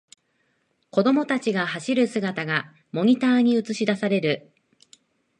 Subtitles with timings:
[0.89, 4.51] 子供たちの走る姿がモニターに映しだされる